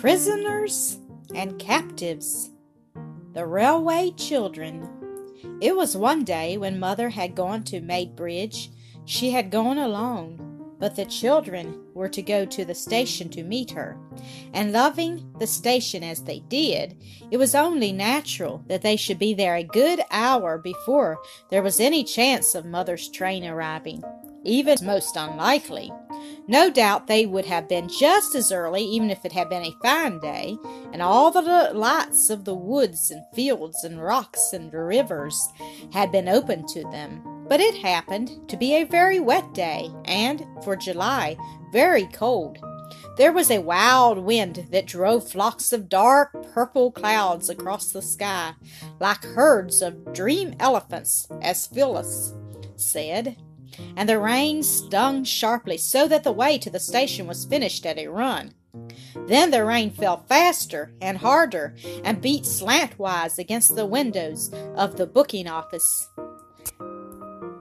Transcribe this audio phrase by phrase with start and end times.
[0.00, 0.98] Prisoners
[1.34, 2.50] and captives.
[3.32, 4.86] The railway children.
[5.62, 8.68] It was one day when mother had gone to Maidbridge.
[9.06, 13.70] She had gone alone, but the children were to go to the station to meet
[13.70, 13.98] her.
[14.52, 19.32] And loving the station as they did, it was only natural that they should be
[19.32, 21.18] there a good hour before
[21.50, 24.02] there was any chance of mother's train arriving,
[24.44, 25.90] even most unlikely.
[26.48, 29.76] No doubt they would have been just as early, even if it had been a
[29.82, 30.56] fine day,
[30.92, 35.48] and all the lights of the woods and fields and rocks and rivers
[35.92, 37.20] had been open to them.
[37.48, 41.36] But it happened to be a very wet day, and, for July,
[41.72, 42.58] very cold.
[43.16, 48.52] There was a wild wind that drove flocks of dark purple clouds across the sky,
[49.00, 52.34] like herds of dream elephants, as Phyllis
[52.76, 53.36] said
[53.96, 57.98] and the rain stung sharply so that the way to the station was finished at
[57.98, 58.52] a run.
[59.26, 61.74] Then the rain fell faster and harder
[62.04, 66.08] and beat slantwise against the windows of the booking office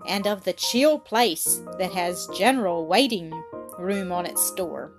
[0.08, 3.32] and of the chill place that has general waiting
[3.80, 4.92] room on its door.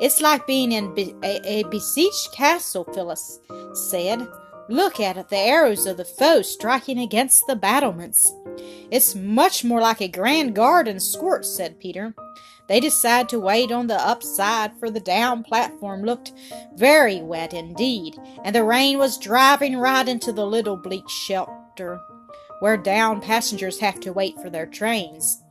[0.00, 3.40] It's like being in be- a, a besieged castle, Phyllis
[3.72, 4.26] said.
[4.68, 8.32] Look at it, the arrows of the foe striking against the battlements.
[8.90, 12.14] It's much more like a grand garden squirt, said Peter.
[12.66, 16.32] They decided to wait on the upside, for the down platform looked
[16.74, 22.00] very wet indeed, and the rain was driving right into the little bleak shelter
[22.60, 25.42] where down passengers have to wait for their trains.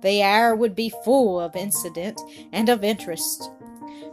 [0.00, 2.20] The air would be full of incident
[2.52, 3.50] and of interest,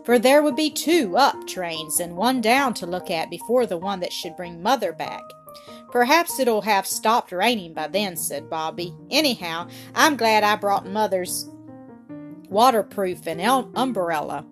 [0.03, 3.77] for there would be two up trains and one down to look at before the
[3.77, 5.21] one that should bring Mother back.
[5.91, 8.93] Perhaps it'll have stopped raining by then, said Bobby.
[9.09, 11.49] Anyhow, I'm glad I brought Mother's
[12.49, 13.41] waterproof and
[13.75, 14.45] umbrella.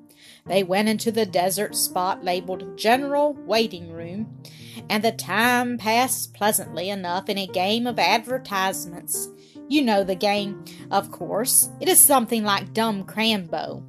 [0.46, 4.42] They went into the desert spot labeled General Waiting Room,
[4.90, 9.30] and the time passed pleasantly enough in a game of advertisements.
[9.68, 11.70] You know the game, of course.
[11.82, 13.84] It is something like Dumb Crambo.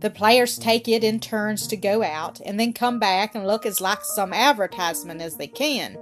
[0.00, 3.64] The players take it in turns to go out and then come back and look
[3.64, 5.96] as like some advertisement as they can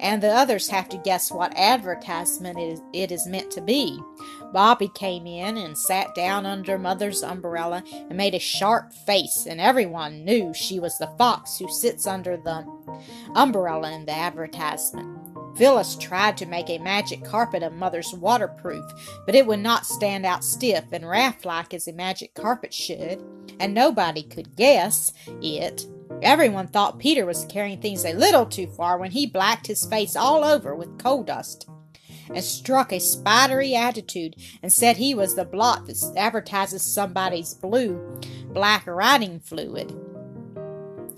[0.00, 4.00] and the others have to guess what advertisement it is, meant to be.
[4.52, 9.60] Bobby came in and sat down under Mother's umbrella and made a sharp face, and
[9.60, 12.64] everyone knew she was the fox who sits under the
[13.34, 15.18] umbrella in the advertisement.
[15.56, 18.84] Phyllis tried to make a magic carpet of Mother's waterproof,
[19.26, 23.22] but it would not stand out stiff and raft like as a magic carpet should,
[23.58, 25.12] and nobody could guess
[25.42, 25.86] it
[26.22, 30.16] Everyone thought Peter was carrying things a little too far when he blacked his face
[30.16, 31.68] all over with coal dust
[32.34, 38.20] and struck a spidery attitude and said he was the blot that advertises somebody's blue
[38.52, 39.94] black writing fluid.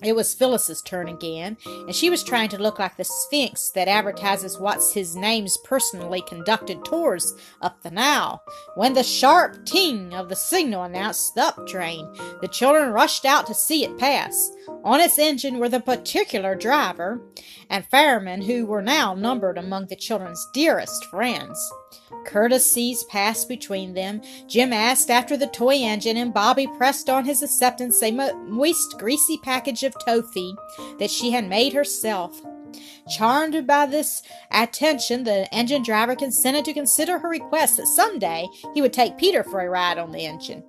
[0.02, 3.86] It was Phyllis's turn again, and she was trying to look like the Sphinx that
[3.86, 8.42] advertises what's his name's personally conducted tours up the Nile.
[8.74, 13.46] When the sharp ting of the signal announced the up train, the children rushed out
[13.46, 14.50] to see it pass.
[14.84, 17.20] On its engine were the particular driver
[17.70, 21.72] and fireman who were now numbered among the children's dearest friends.
[22.26, 24.20] Courtesies passed between them.
[24.48, 29.38] Jim asked after the toy engine, and Bobby pressed on his acceptance a moist, greasy
[29.44, 30.54] package of toffee
[30.99, 32.41] that she had made herself.
[33.09, 38.49] Charmed by this attention, the engine driver consented to consider her request that some day
[38.75, 40.64] he would take Peter for a ride on the engine.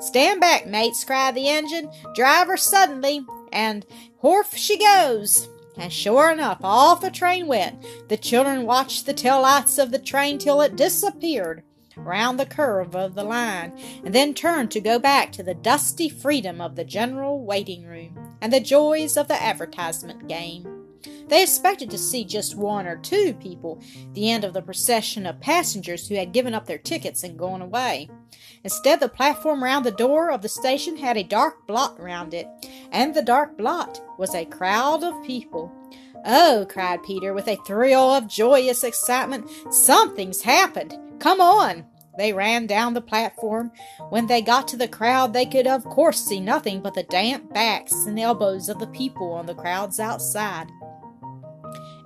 [0.00, 3.86] Stand back, mates, cried the engine driver suddenly, and
[4.22, 5.48] horf she goes.
[5.76, 7.84] And sure enough, off the train went.
[8.08, 11.62] The children watched the tail lights of the train till it disappeared
[11.98, 13.72] round the curve of the line,
[14.04, 18.36] and then turned to go back to the dusty freedom of the general waiting room
[18.40, 20.86] and the joys of the advertisement game.
[21.28, 23.82] They expected to see just one or two people,
[24.14, 27.62] the end of the procession of passengers who had given up their tickets and gone
[27.62, 28.08] away.
[28.64, 32.46] Instead, the platform round the door of the station had a dark blot round it,
[32.90, 35.72] and the dark blot was a crowd of people.
[36.24, 40.96] Oh, cried Peter with a thrill of joyous excitement, something's happened.
[41.20, 41.86] Come on!
[42.18, 43.70] They ran down the platform.
[44.10, 47.54] When they got to the crowd, they could, of course, see nothing but the damp
[47.54, 50.66] backs and elbows of the people on the crowds outside.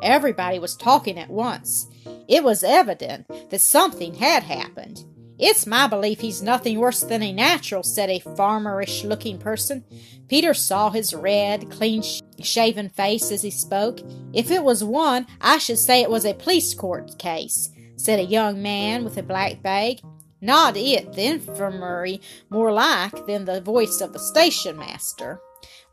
[0.03, 1.87] Everybody was talking at once.
[2.29, 5.05] It was evident that something had happened.
[5.45, 9.85] It's my belief he's nothing worse than a natural, said a farmerish looking person.
[10.29, 12.05] Peter saw his red, clean
[12.41, 13.99] shaven face as he spoke.
[14.33, 18.25] If it was one, I should say it was a police court case, said a
[18.25, 20.01] young man with a black bag.
[20.41, 25.41] Not it, the infirmary, more like than the voice of the station master.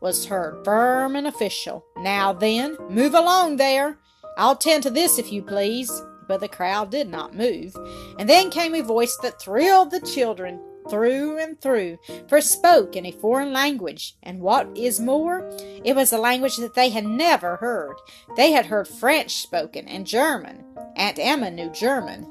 [0.00, 1.84] was heard firm and official.
[1.96, 3.98] Now then, move along there.
[4.38, 5.90] I'll tend to this if you please.
[6.30, 7.74] But the crowd did not move.
[8.16, 11.98] And then came a voice that thrilled the children through and through,
[12.28, 15.50] for spoke in a foreign language, and what is more,
[15.84, 17.96] it was a language that they had never heard.
[18.36, 20.64] They had heard French spoken and German.
[20.94, 22.30] Aunt Emma knew German.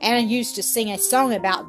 [0.00, 1.66] Anna used to sing a song about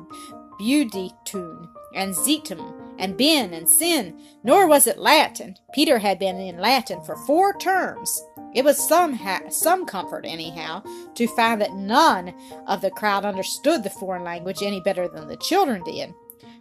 [0.57, 2.61] bedeuten and Zeiten
[2.97, 5.57] and Ben and Sin, nor was it Latin.
[5.73, 8.23] Peter had been in Latin for four terms.
[8.53, 10.83] It was some, ha- some comfort, anyhow,
[11.15, 12.33] to find that none
[12.67, 16.13] of the crowd understood the foreign language any better than the children did.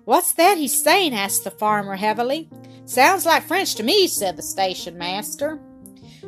[0.04, 1.14] What's that he's saying?
[1.14, 2.48] asked the farmer heavily.
[2.84, 5.60] Sounds like French to me, said the station master,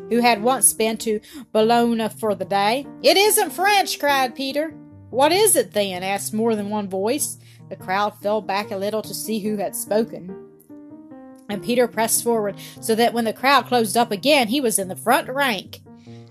[0.09, 1.21] who had once been to
[1.53, 2.87] Boulogne for the day.
[3.03, 4.71] It isn't French, cried Peter.
[5.11, 6.03] What is it then?
[6.03, 7.39] asked more than one voice.
[7.69, 10.42] The crowd fell back a little to see who had spoken.
[11.53, 14.89] And Peter pressed forward so that when the crowd closed up again, he was in
[14.89, 15.83] the front rank.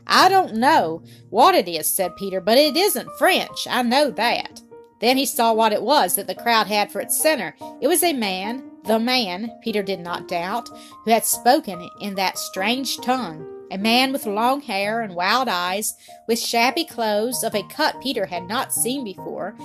[0.07, 3.67] I don't know what it is, said Peter, but it isn't French.
[3.69, 4.63] I know that.
[4.99, 7.55] Then he saw what it was that the crowd had for its center.
[7.81, 10.69] It was a man, the man, Peter did not doubt,
[11.05, 13.45] who had spoken in that strange tongue.
[13.71, 15.95] A man with long hair and wild eyes,
[16.27, 19.55] with shabby clothes of a cut Peter had not seen before,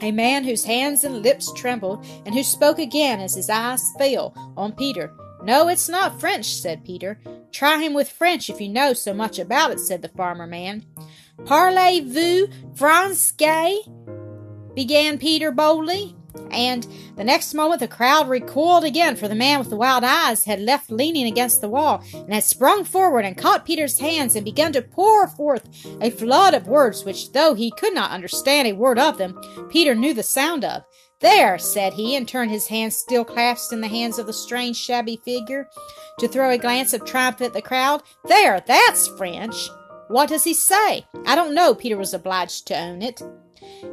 [0.00, 4.32] a man whose hands and lips trembled, and who spoke again as his eyes fell
[4.56, 5.12] on Peter.
[5.44, 7.20] No, it's not French, said Peter.
[7.50, 10.86] Try him with French if you know so much about it, said the farmer man.
[11.44, 13.80] Parlez-vous français?
[14.74, 16.16] began Peter boldly
[16.50, 16.86] and
[17.16, 20.60] the next moment the crowd recoiled again, for the man with the wild eyes had
[20.60, 24.72] left leaning against the wall, and had sprung forward and caught Peter's hands and begun
[24.72, 25.68] to pour forth
[26.00, 29.94] a flood of words which, though he could not understand a word of them, Peter
[29.94, 30.82] knew the sound of.
[31.20, 34.76] There, said he, and turned his hands still clasped in the hands of the strange,
[34.76, 35.68] shabby figure,
[36.18, 38.02] to throw a glance of triumph at the crowd.
[38.24, 39.70] There, that's French.
[40.08, 41.06] What does he say?
[41.24, 43.22] I don't know, Peter was obliged to own it.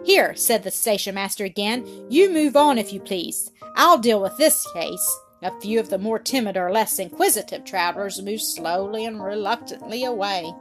[0.03, 3.51] Here, said the station master again, you move on if you please.
[3.75, 5.19] I'll deal with this case.
[5.41, 10.51] A few of the more timid or less inquisitive travelers moved slowly and reluctantly away.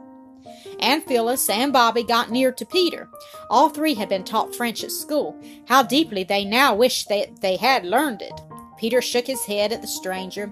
[0.79, 3.09] And Phyllis and Bobby got near to Peter.
[3.49, 5.39] All three had been taught French at school.
[5.67, 8.39] How deeply they now wished that they had learned it.
[8.77, 10.49] Peter shook his head at the stranger,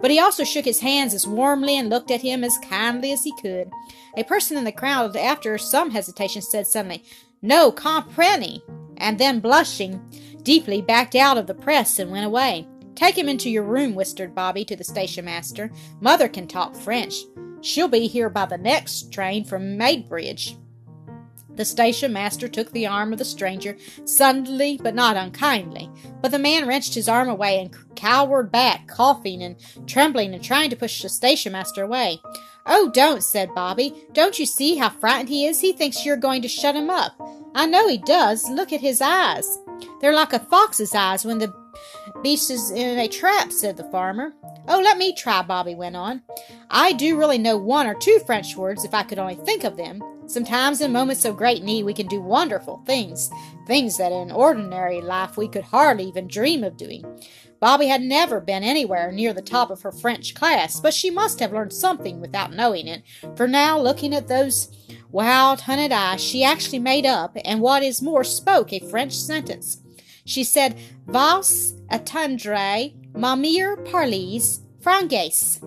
[0.00, 3.24] but he also shook his hands as warmly and looked at him as kindly as
[3.24, 3.70] he could.
[4.18, 7.02] A person in the crowd, after some hesitation, said suddenly,
[7.42, 8.62] no, comprenny,
[8.96, 10.00] and then blushing
[10.42, 12.66] deeply backed out of the press and went away.
[12.94, 15.70] Take him into your room, whispered Bobby to the station master.
[16.00, 17.14] Mother can talk French.
[17.62, 20.56] She'll be here by the next train from Maidbridge.
[21.60, 23.76] The station master took the arm of the stranger,
[24.06, 25.90] suddenly but not unkindly.
[26.22, 30.70] But the man wrenched his arm away and cowered back, coughing and trembling and trying
[30.70, 32.22] to push the station master away.
[32.64, 34.06] Oh, don't, said Bobby.
[34.14, 35.60] Don't you see how frightened he is?
[35.60, 37.12] He thinks you're going to shut him up.
[37.54, 38.48] I know he does.
[38.48, 39.58] Look at his eyes.
[40.00, 41.52] They're like a fox's eyes when the
[42.22, 44.32] beast is in a trap, said the farmer.
[44.68, 46.22] Oh, let me try, Bobby went on.
[46.70, 49.76] I do really know one or two French words if I could only think of
[49.76, 50.02] them.
[50.26, 53.30] Sometimes in moments of great need we can do wonderful things,
[53.66, 57.04] things that in ordinary life we could hardly even dream of doing.
[57.58, 61.40] Bobby had never been anywhere near the top of her French class, but she must
[61.40, 63.02] have learned something without knowing it,
[63.36, 64.68] for now, looking at those
[65.10, 69.82] wild, hunted eyes, she actually made up, and what is more, spoke a French sentence.
[70.30, 75.60] She said, Vas attendre ma mère parlez français.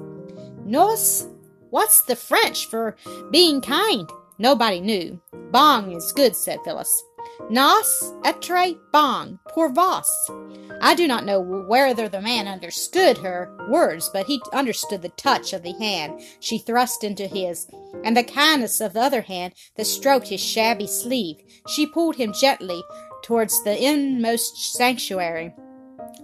[0.64, 1.28] Nos,
[1.70, 2.96] what's the French for
[3.30, 4.10] being kind?
[4.40, 5.20] Nobody knew.
[5.52, 7.04] Bong is good, said Phyllis.
[7.50, 10.32] Nas etre bong pour vos.
[10.80, 15.52] I do not know whether the man understood her words, but he understood the touch
[15.52, 17.68] of the hand she thrust into his,
[18.06, 21.42] and the kindness of the other hand that stroked his shabby sleeve.
[21.68, 22.82] She pulled him gently
[23.24, 25.54] towards the inmost sanctuary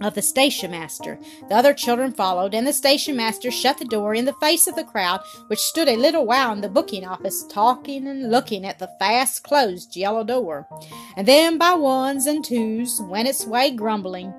[0.00, 1.18] of the station master.
[1.48, 4.76] The other children followed, and the station master shut the door in the face of
[4.76, 8.78] the crowd, which stood a little while in the booking office, talking and looking at
[8.78, 10.66] the fast closed yellow door,
[11.16, 14.32] and then by ones and twos went its way grumbling.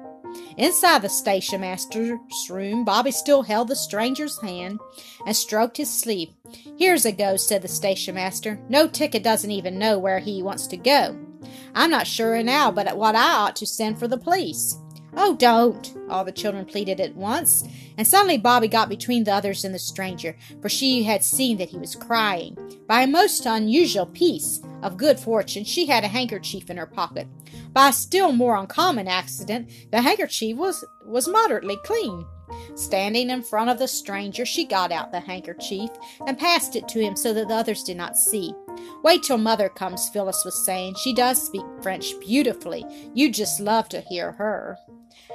[0.58, 4.80] Inside the station master's room, Bobby still held the stranger's hand
[5.25, 6.30] and stroked his sleeve.
[6.77, 8.58] Here's a go, said the station master.
[8.70, 11.20] No ticket doesn't even know where he wants to go.
[11.74, 14.77] I'm not sure now but what I ought to send for the police.
[15.13, 15.93] Oh, don't!
[16.10, 17.65] All the children pleaded at once,
[17.98, 21.69] and suddenly Bobby got between the others and the stranger, for she had seen that
[21.69, 22.57] he was crying.
[22.88, 27.27] By a most unusual piece of good fortune, she had a handkerchief in her pocket.
[27.74, 32.25] By a still more uncommon accident, the handkerchief was, was moderately clean.
[32.75, 35.89] Standing in front of the stranger, she got out the handkerchief
[36.25, 38.53] and passed it to him so that the others did not see.
[39.03, 40.95] Wait till Mother comes, Phyllis was saying.
[40.95, 42.85] She does speak French beautifully.
[43.13, 44.77] You'd just love to hear her.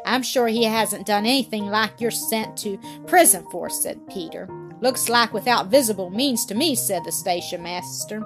[0.05, 4.49] I'm sure he hasn't done anything like you're sent to prison for, said Peter.
[4.81, 8.23] Looks like without visible means to me, said the station master.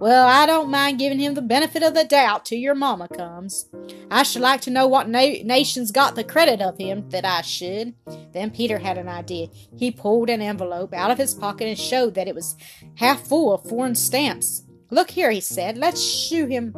[0.00, 3.66] Well, I don't mind giving him the benefit of the doubt till your mamma comes.
[4.10, 7.42] I should like to know what na- nation's got the credit of him, that I
[7.42, 7.94] should.
[8.32, 9.48] Then Peter had an idea.
[9.76, 12.56] He pulled an envelope out of his pocket and showed that it was
[12.96, 14.64] half full of foreign stamps.
[14.90, 15.78] Look here, he said.
[15.78, 16.74] Let's shew him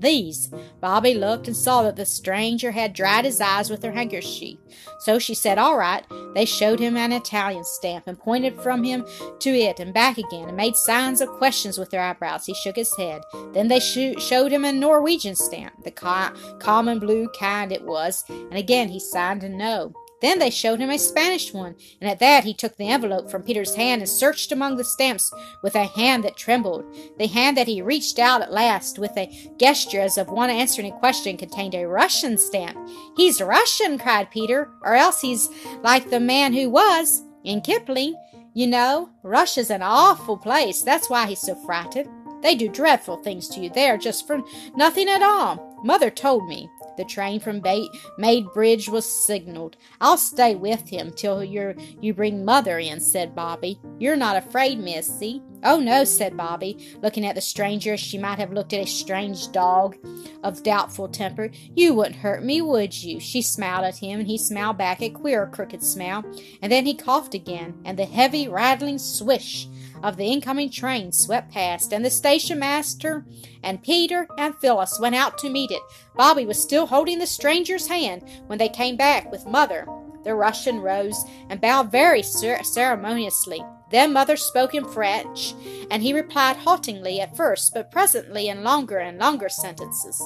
[0.00, 0.50] these.
[0.80, 4.58] Bobby looked and saw that the stranger had dried his eyes with her handkerchief.
[5.00, 6.04] So she said, All right.
[6.34, 9.06] They showed him an Italian stamp and pointed from him
[9.40, 12.46] to it and back again and made signs of questions with their eyebrows.
[12.46, 13.22] He shook his head.
[13.52, 18.24] Then they sh- showed him a Norwegian stamp, the co- common blue kind it was,
[18.28, 19.92] and again he signed a no.
[20.20, 23.42] Then they showed him a Spanish one, and at that he took the envelope from
[23.42, 25.32] Peter's hand and searched among the stamps
[25.62, 26.84] with a hand that trembled.
[27.18, 30.92] The hand that he reached out at last with a gesture as of one answering
[30.92, 32.76] a question contained a Russian stamp.
[33.16, 35.48] He's Russian, cried Peter, or else he's
[35.82, 38.16] like the man who was in Kipling.
[38.54, 40.82] You know, Russia's an awful place.
[40.82, 42.08] That's why he's so frightened.
[42.42, 44.40] They do dreadful things to you there just for
[44.74, 45.80] nothing at all.
[45.84, 46.68] Mother told me.
[46.98, 47.88] The train from ba-
[48.18, 49.76] Maidbridge was signaled.
[50.00, 53.80] I'll stay with him till you you bring Mother in, said Bobby.
[54.00, 55.40] You're not afraid, Missy?
[55.62, 58.86] Oh, no, said Bobby, looking at the stranger as she might have looked at a
[58.86, 59.96] strange dog
[60.42, 61.50] of doubtful temper.
[61.74, 63.20] You wouldn't hurt me, would you?
[63.20, 66.24] She smiled at him, and he smiled back a queer, crooked smile.
[66.62, 69.68] And then he coughed again, and the heavy, rattling swish
[70.02, 73.24] of the incoming train swept past, and the station master
[73.62, 75.82] and Peter and Phyllis went out to meet it.
[76.16, 79.86] Bobby was still holding the stranger's hand when they came back with Mother.
[80.24, 83.64] The Russian rose and bowed very cer- ceremoniously.
[83.90, 85.54] Then Mother spoke in French,
[85.90, 90.22] and he replied haltingly at first, but presently in longer and longer sentences.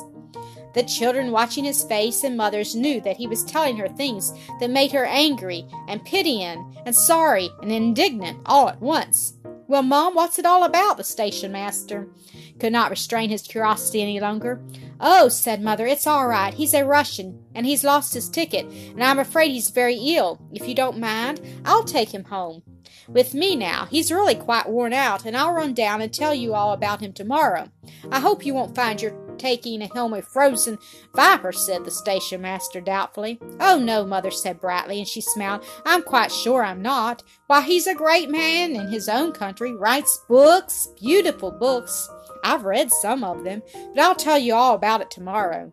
[0.75, 4.71] The children watching his face and Mother's knew that he was telling her things that
[4.71, 9.35] made her angry and pitying and sorry and indignant all at once.
[9.73, 10.99] Well, Mom, what's it all about?
[10.99, 12.07] The station master
[12.61, 14.61] could not restrain his curiosity any longer.
[15.01, 16.53] Oh, said Mother, it's all right.
[16.53, 20.39] He's a Russian, and he's lost his ticket, and I'm afraid he's very ill.
[20.53, 22.63] If you don't mind, I'll take him home.
[23.09, 23.87] With me now.
[23.87, 27.15] He's really quite worn out, and I'll run down and tell you all about him
[27.15, 27.71] tomorrow.
[28.11, 30.79] I hope you won't find you're taking a frozen
[31.15, 33.41] viper, said the station master doubtfully.
[33.61, 35.65] Oh, no, Mother said brightly, and she smiled.
[35.85, 37.23] I'm quite sure I'm not.
[37.47, 42.09] Why, he's a great man in his own country, writes books, beautiful books.
[42.45, 43.63] I've read some of them,
[43.95, 45.73] but I'll tell you all about it tomorrow.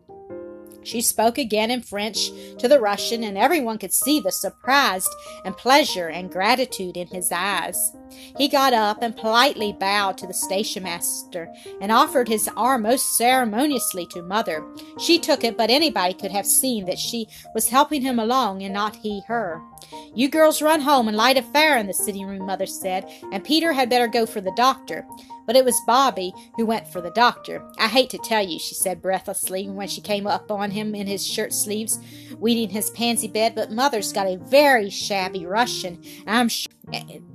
[0.82, 5.08] She spoke again in French to the Russian, and everyone could see the surprise
[5.44, 7.92] and pleasure and gratitude in his eyes.
[8.36, 13.16] He got up and politely bowed to the station master and offered his arm most
[13.16, 14.64] ceremoniously to Mother.
[14.98, 18.74] She took it, but anybody could have seen that she was helping him along and
[18.74, 19.62] not he her.
[20.14, 23.44] You girls run home and light a fire in the sitting room, Mother said, and
[23.44, 25.06] Peter had better go for the doctor.
[25.46, 27.64] But it was Bobby who went for the doctor.
[27.78, 31.06] I hate to tell you, she said breathlessly when she came up on him in
[31.06, 31.98] his shirt sleeves,
[32.38, 36.70] weeding his pansy bed, but Mother's got a very shabby Russian, I'm sure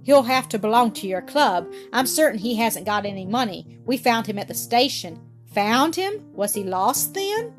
[0.04, 1.72] he'll have to belong to your club.
[1.92, 3.80] I'm certain he hasn't got any money.
[3.86, 5.20] We found him at the station.
[5.54, 6.34] Found him?
[6.34, 7.54] Was he lost then?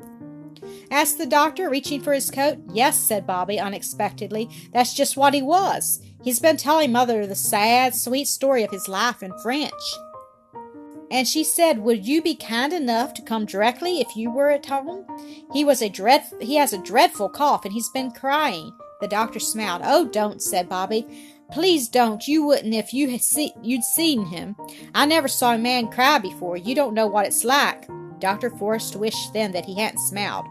[0.91, 2.57] Asked the doctor, reaching for his coat.
[2.73, 4.49] Yes, said Bobby unexpectedly.
[4.73, 6.01] That's just what he was.
[6.23, 9.73] He's been telling Mother the sad, sweet story of his life in French.
[11.09, 14.65] And she said, "Would you be kind enough to come directly if you were at
[14.65, 15.05] home?
[15.53, 19.39] He was a dread he has a dreadful cough and he's been crying." The doctor
[19.39, 19.83] smiled.
[19.85, 21.07] "Oh, don't," said Bobby.
[21.49, 22.27] "Please don't.
[22.27, 24.57] You wouldn't if you had see, you'd seen him.
[24.93, 26.57] I never saw a man cry before.
[26.57, 27.87] You don't know what it's like."
[28.19, 28.49] Dr.
[28.49, 30.45] Forrest wished then that he hadn't smiled.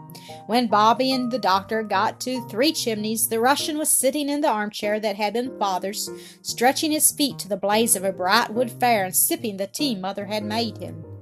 [0.47, 4.49] When Bobby and the doctor got to Three Chimneys, the Russian was sitting in the
[4.49, 6.09] armchair that had been Father's,
[6.41, 9.95] stretching his feet to the blaze of a bright wood fire and sipping the tea
[9.95, 11.16] Mother had made him.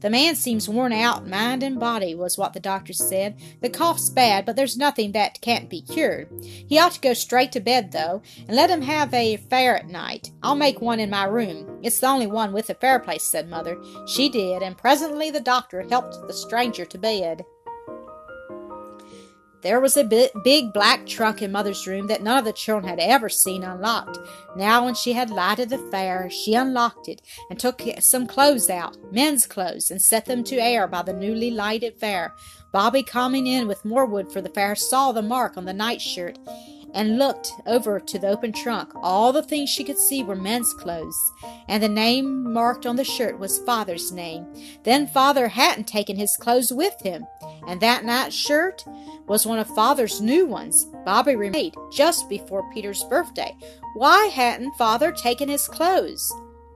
[0.00, 3.38] The man seems worn out, mind and body, was what the doctor said.
[3.60, 6.28] The cough's bad, but there's nothing that can't be cured.
[6.42, 9.88] He ought to go straight to bed, though, and let him have a fire at
[9.88, 10.30] night.
[10.42, 11.78] I'll make one in my room.
[11.82, 13.76] It's the only one with a fireplace, said Mother.
[14.06, 17.44] She did, and presently the doctor helped the stranger to bed.
[19.62, 22.98] There was a big black trunk in Mother's room that none of the children had
[22.98, 24.18] ever seen unlocked.
[24.56, 28.96] Now, when she had lighted the fire, she unlocked it and took some clothes out,
[29.12, 32.34] men's clothes, and set them to air by the newly lighted fire.
[32.72, 36.38] Bobby, coming in with more wood for the fire, saw the mark on the nightshirt
[36.94, 38.92] and looked over to the open trunk.
[38.96, 41.32] All the things she could see were men's clothes,
[41.68, 44.46] and the name marked on the shirt was Father's name.
[44.84, 47.26] Then Father hadn't taken his clothes with him,
[47.66, 48.84] and that night's shirt
[49.26, 53.56] was one of Father's new ones Bobby remade just before Peter's birthday.
[53.94, 56.32] Why hadn't Father taken his clothes?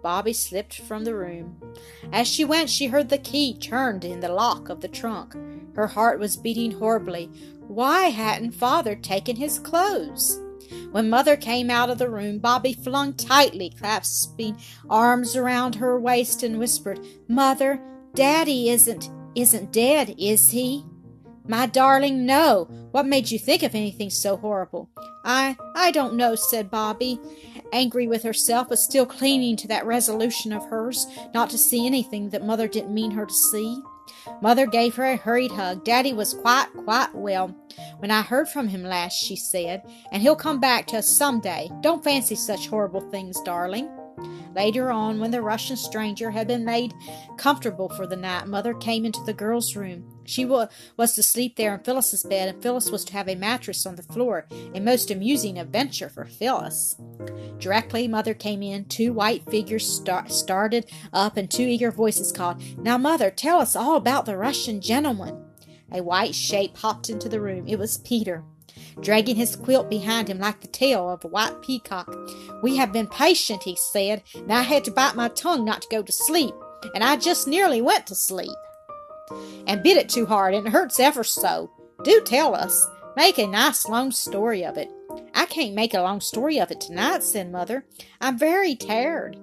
[0.06, 1.60] Bobby slipped from the room.
[2.12, 5.34] As she went, she heard the key turned in the lock of the trunk.
[5.74, 7.26] Her heart was beating horribly.
[7.66, 10.40] Why hadn't Father taken his clothes?
[10.92, 14.56] When Mother came out of the room, Bobby flung tightly, clasping
[14.88, 17.80] arms around her waist, and whispered, Mother,
[18.14, 20.84] Daddy isn't isn't dead, is he?
[21.48, 22.64] My darling, no.
[22.90, 24.88] What made you think of anything so horrible?
[25.24, 27.20] I I don't know, said Bobby,
[27.72, 32.30] angry with herself, but still clinging to that resolution of hers not to see anything
[32.30, 33.80] that Mother didn't mean her to see.
[34.42, 35.84] Mother gave her a hurried hug.
[35.84, 37.54] Daddy was quite, quite well
[37.98, 41.40] when I heard from him last, she said, and he'll come back to us some
[41.40, 41.70] day.
[41.80, 43.88] Don't fancy such horrible things, darling.
[44.54, 46.94] Later on, when the Russian stranger had been made
[47.36, 50.15] comfortable for the night, Mother came into the girl's room.
[50.26, 53.34] She wa- was to sleep there in Phyllis's bed, and Phyllis was to have a
[53.34, 56.96] mattress on the floor, a most amusing adventure for Phyllis.
[57.58, 62.62] Directly Mother came in, two white figures star- started up, and two eager voices called,
[62.78, 65.42] Now, Mother, tell us all about the Russian gentleman.
[65.92, 67.66] A white shape hopped into the room.
[67.66, 68.44] It was Peter
[69.00, 72.14] dragging his quilt behind him like the tail of a white peacock.
[72.62, 75.88] We have been patient, he said, and I had to bite my tongue not to
[75.90, 76.54] go to sleep,
[76.94, 78.56] and I just nearly went to sleep.
[79.66, 81.70] And bit it too hard, and it hurts ever so.
[82.04, 82.86] Do tell us.
[83.16, 84.90] Make a nice long story of it.
[85.34, 87.84] I can't make a long story of it tonight, said Mother.
[88.20, 89.38] I'm very tired.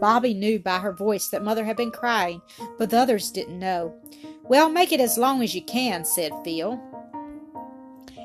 [0.00, 2.42] Bobby knew by her voice that Mother had been crying,
[2.78, 3.94] but the others didn't know.
[4.42, 6.80] Well, make it as long as you can, said Phil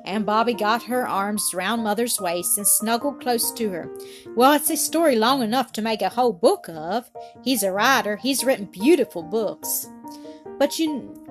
[0.07, 3.89] and Bobby got her arms round Mother's waist and snuggled close to her.
[4.35, 7.11] Well, it's a story long enough to make a whole book of.
[7.43, 9.87] He's a writer, he's written beautiful books.
[10.57, 11.23] But you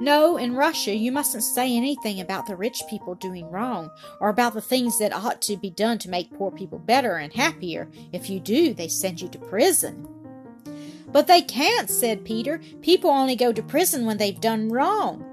[0.00, 4.54] know, in Russia, you mustn't say anything about the rich people doing wrong, or about
[4.54, 7.88] the things that ought to be done to make poor people better and happier.
[8.12, 10.06] If you do, they send you to prison.
[11.10, 12.60] But they can't, said Peter.
[12.82, 15.24] People only go to prison when they've done wrong.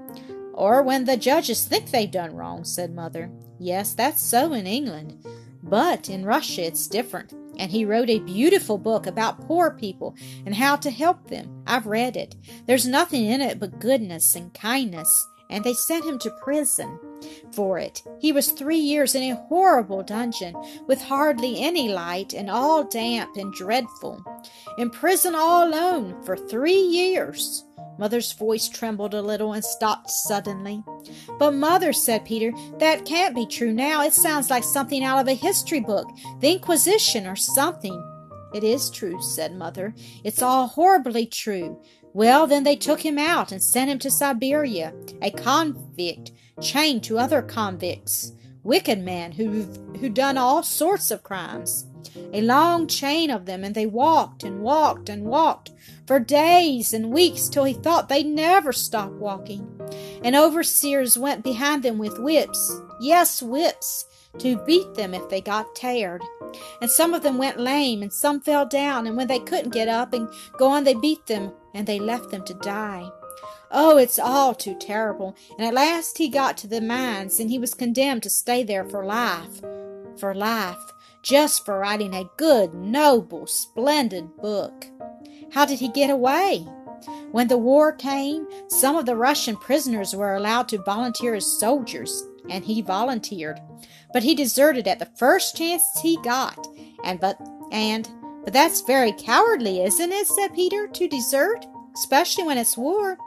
[0.54, 3.30] Or when the judges think they've done wrong, said Mother.
[3.58, 5.24] Yes, that's so in England.
[5.62, 7.34] But in Russia it's different.
[7.58, 10.14] And he wrote a beautiful book about poor people
[10.44, 11.62] and how to help them.
[11.66, 12.36] I've read it.
[12.66, 15.28] There's nothing in it but goodness and kindness.
[15.48, 16.98] And they sent him to prison
[17.52, 18.02] for it.
[18.18, 20.54] He was three years in a horrible dungeon
[20.86, 24.22] with hardly any light and all damp and dreadful.
[24.78, 27.64] In prison all alone for three years.
[27.98, 30.82] Mother's voice trembled a little and stopped suddenly.
[31.38, 34.02] But, Mother, said Peter, that can't be true now.
[34.02, 36.06] It sounds like something out of a history book,
[36.40, 38.02] the Inquisition or something.
[38.54, 39.94] It is true, said Mother.
[40.24, 41.80] It's all horribly true.
[42.16, 47.18] Well, then they took him out and sent him to Siberia, a convict, chained to
[47.18, 51.84] other convicts, wicked men who've who done all sorts of crimes.
[52.32, 55.72] A long chain of them, and they walked and walked and walked
[56.06, 59.78] for days and weeks till he thought they'd never stop walking.
[60.24, 64.06] And overseers went behind them with whips, yes, whips,
[64.40, 66.22] to beat them if they got tired.
[66.80, 69.88] And some of them went lame, and some fell down, and when they couldn't get
[69.88, 73.10] up and go on, they beat them, and they left them to die.
[73.70, 75.36] Oh, it's all too terrible.
[75.58, 78.84] And at last he got to the mines, and he was condemned to stay there
[78.84, 79.60] for life.
[80.18, 80.92] For life.
[81.22, 84.86] Just for writing a good, noble, splendid book.
[85.52, 86.66] How did he get away?
[87.32, 92.24] When the war came, some of the Russian prisoners were allowed to volunteer as soldiers,
[92.48, 93.60] and he volunteered.
[94.16, 96.66] But he deserted at the first chance he got.
[97.04, 97.38] And but
[97.70, 98.08] and
[98.44, 100.26] but that's very cowardly, isn't it?
[100.26, 103.18] said Peter, to desert, especially when it's war.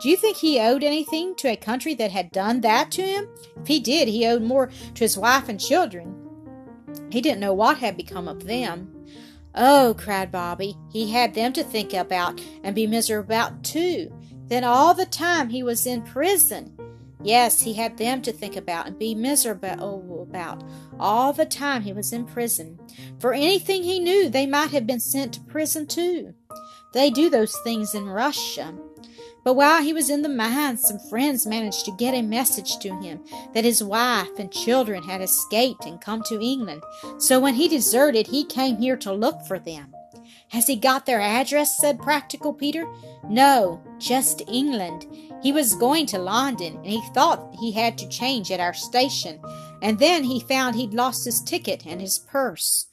[0.00, 3.28] Do you think he owed anything to a country that had done that to him?
[3.60, 6.16] If he did, he owed more to his wife and children.
[7.10, 8.94] He didn't know what had become of them.
[9.54, 14.10] Oh, cried Bobby, he had them to think about and be miserable about too.
[14.46, 16.78] Then all the time he was in prison.
[17.22, 20.64] Yes, he had them to think about and be miserable about
[20.98, 22.78] all the time he was in prison.
[23.18, 26.34] For anything he knew, they might have been sent to prison too.
[26.92, 28.74] They do those things in Russia.
[29.42, 32.94] But while he was in the mines, some friends managed to get a message to
[33.00, 33.20] him
[33.54, 36.82] that his wife and children had escaped and come to England.
[37.18, 39.94] So when he deserted, he came here to look for them.
[40.48, 41.78] Has he got their address?
[41.78, 42.86] said Practical Peter.
[43.24, 45.06] No, just England.
[45.42, 49.40] He was going to London, and he thought he had to change at our station.
[49.82, 52.86] And then he found he'd lost his ticket and his purse.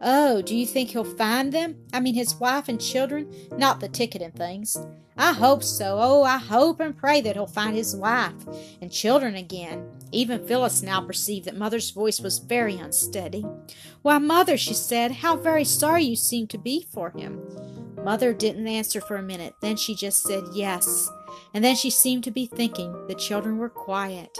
[0.00, 1.76] Oh, do you think he'll find them?
[1.92, 4.76] I mean, his wife and children, not the ticket and things.
[5.16, 5.98] I hope so.
[6.00, 8.34] Oh, I hope and pray that he'll find his wife
[8.80, 9.88] and children again.
[10.12, 13.46] Even Phyllis now perceived that Mother's voice was very unsteady.
[14.02, 17.40] Why, Mother, she said, how very sorry you seem to be for him.
[18.04, 19.54] Mother didn't answer for a minute.
[19.60, 21.10] Then she just said yes.
[21.52, 23.06] And then she seemed to be thinking.
[23.06, 24.38] The children were quiet.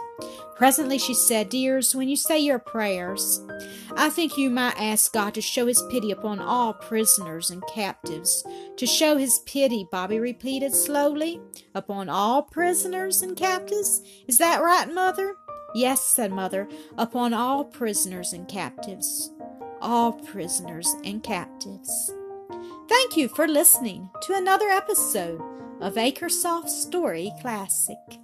[0.55, 3.41] Presently she said, Dears, when you say your prayers,
[3.97, 8.45] I think you might ask God to show his pity upon all prisoners and captives.
[8.77, 11.41] To show his pity, Bobby repeated slowly,
[11.75, 14.03] upon all prisoners and captives.
[14.29, 15.37] Is that right, Mother?
[15.75, 19.31] Yes, said Mother, upon all prisoners and captives.
[19.81, 22.13] All prisoners and captives.
[22.89, 25.41] Thank you for listening to another episode
[25.81, 28.24] of Acresoft Story Classic.